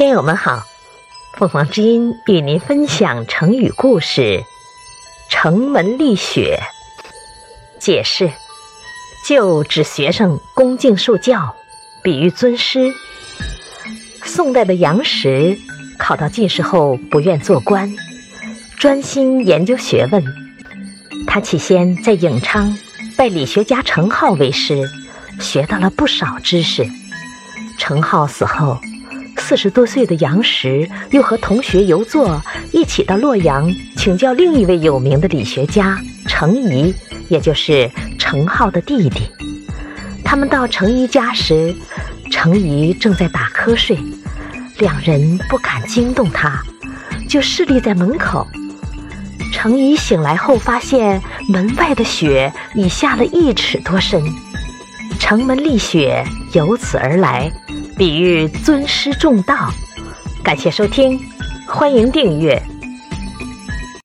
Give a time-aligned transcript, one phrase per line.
[0.00, 0.66] 听友们好，
[1.34, 4.42] 凤凰之音与您分享成语故事
[5.28, 6.58] “城门立雪”。
[7.78, 8.30] 解释：
[9.28, 11.54] 就指学生恭敬受教，
[12.02, 12.94] 比喻尊师。
[14.24, 15.58] 宋代的杨时
[15.98, 17.94] 考到进士后不愿做官，
[18.78, 20.24] 专心研究学问。
[21.26, 22.74] 他起先在颍昌
[23.18, 24.82] 拜理学家程颢为师，
[25.38, 26.86] 学到了不少知识。
[27.76, 28.80] 程颢死后。
[29.50, 36.94] 四十多岁的杨时又和同学游作一起到洛阳请教另一位有名的理学家程颐，
[37.28, 39.22] 也就是程颢的弟弟。
[40.22, 41.74] 他们到程颐家时，
[42.30, 43.98] 程颐正在打瞌睡，
[44.78, 46.62] 两人不敢惊动他，
[47.28, 48.46] 就侍立在门口。
[49.52, 54.22] 程颐醒来后，发现门外的雪已下了一尺多深，
[55.18, 57.50] 城门立雪由此而来。
[58.00, 59.70] 比喻尊师重道，
[60.42, 61.20] 感谢收听，
[61.66, 62.69] 欢迎订阅。